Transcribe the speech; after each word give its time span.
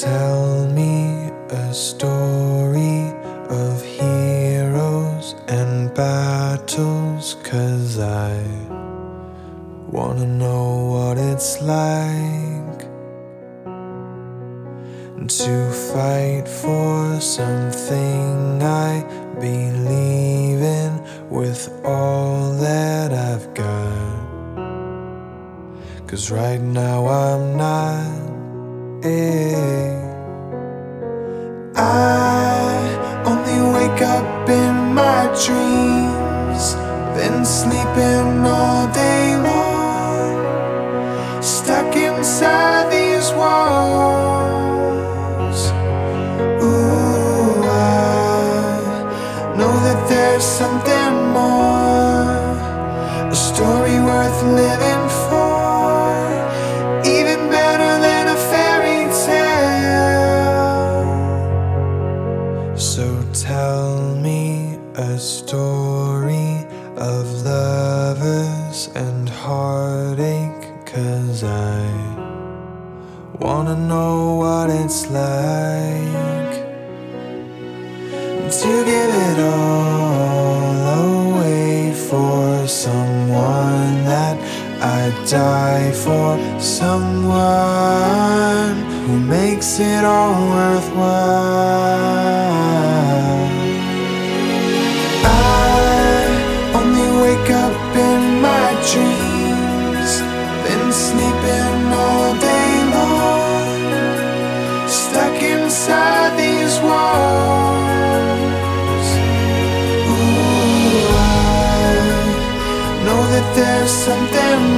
Tell 0.00 0.66
me 0.70 1.30
a 1.50 1.72
story 1.72 3.14
of 3.48 3.80
heroes 3.80 5.36
and 5.46 5.94
battles, 5.94 7.36
cause 7.44 8.00
I 8.00 8.42
wanna 9.88 10.26
know 10.26 10.86
what 10.86 11.16
it's 11.16 11.62
like 11.62 12.88
to 15.28 15.70
fight 15.70 16.48
for 16.48 17.20
something 17.20 18.60
I 18.64 19.04
believe 19.38 20.60
in 20.60 21.30
with 21.30 21.70
all 21.84 22.52
that 22.54 23.12
I've 23.12 23.54
got. 23.54 24.58
Cause 26.08 26.32
right 26.32 26.60
now 26.60 27.06
I'm 27.06 27.56
not. 27.56 28.24
Eh. 29.06 30.00
I 31.76 33.22
only 33.26 33.60
wake 33.76 34.00
up 34.00 34.48
in 34.48 34.94
my 34.94 35.26
dreams, 35.44 36.74
been 37.14 37.44
sleeping 37.44 38.46
all 38.46 38.86
day 38.94 39.36
long, 39.36 40.40
stuck 41.42 41.94
inside 41.94 42.90
these 42.90 43.30
walls. 43.34 44.50
Ooh, 46.64 47.62
I 47.62 49.52
know 49.58 49.74
that 49.84 50.00
there's 50.08 50.44
something 50.44 51.14
more, 51.34 52.56
a 53.30 53.34
story 53.34 54.00
worth 54.00 54.42
living 54.44 54.93
wanna 73.64 73.80
know 73.86 74.34
what 74.34 74.68
it's 74.68 75.10
like 75.10 75.22
to 78.60 78.84
give 78.84 79.14
it 79.28 79.38
all 79.40 81.32
away 81.32 81.94
for 81.94 82.68
someone 82.68 84.04
that 84.04 84.36
I'd 84.82 85.14
die 85.26 85.92
for, 85.92 86.38
someone 86.60 87.24
who 89.06 89.18
makes 89.18 89.80
it 89.80 90.04
all 90.04 90.50
worthwhile. 90.50 92.53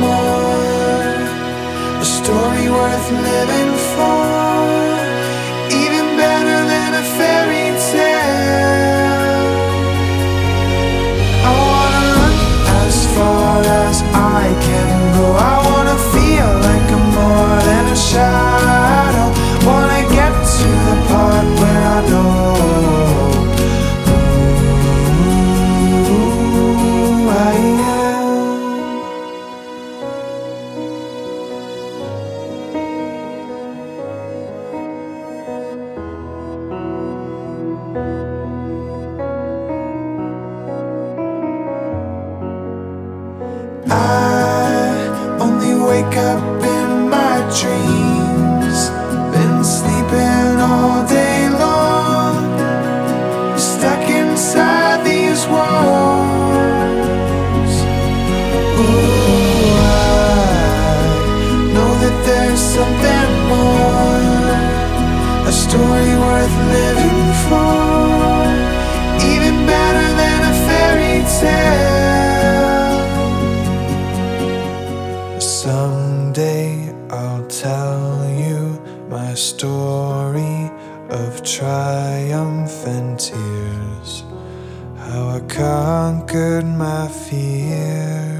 More, 0.00 1.14
a 2.00 2.04
story 2.04 2.68
worth 2.70 3.08
living 3.10 3.72
for, 3.92 4.24
even 5.82 6.06
better 6.16 6.58
than 6.72 6.90
a 6.94 7.04
fairy 7.16 7.68
tale. 7.92 9.44
I 11.46 11.52
wanna 11.70 12.02
run 12.16 12.34
as 12.82 12.96
far 13.14 13.58
as 13.86 13.96
I 14.12 14.44
dreams. 47.60 48.90
Been 49.32 49.62
sleeping 49.62 50.58
all 50.58 51.06
day 51.06 51.48
long, 51.50 52.34
stuck 53.56 54.08
inside 54.10 55.04
these 55.04 55.46
walls. 55.46 56.54
Ooh, 58.80 59.76
I 59.78 60.50
know 61.74 61.92
that 62.02 62.16
there's 62.26 62.62
something 62.78 63.30
more, 63.52 64.22
a 65.46 65.52
story 65.52 66.12
worth 66.26 66.56
living 66.74 67.24
for, 67.46 67.78
even 69.32 69.54
better 69.66 70.08
than 70.20 70.40
a 70.42 70.54
fairy 70.66 71.18
tale. 71.40 71.84
Someday 75.40 76.83
I'll 77.14 77.46
tell 77.46 78.28
you 78.28 78.82
my 79.08 79.34
story 79.34 80.68
of 81.10 81.44
triumph 81.44 82.86
and 82.86 83.16
tears. 83.16 84.24
How 84.98 85.28
I 85.28 85.40
conquered 85.46 86.66
my 86.66 87.06
fear. 87.06 88.33